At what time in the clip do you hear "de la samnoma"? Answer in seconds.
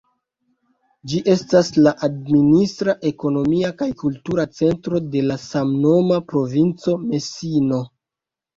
5.13-6.21